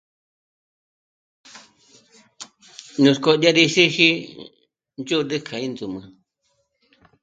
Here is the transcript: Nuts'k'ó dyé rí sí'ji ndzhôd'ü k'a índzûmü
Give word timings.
Nuts'k'ó 3.01 3.31
dyé 3.41 3.51
rí 3.55 3.63
sí'ji 3.73 4.09
ndzhôd'ü 4.99 5.37
k'a 5.47 5.57
índzûmü 5.65 6.01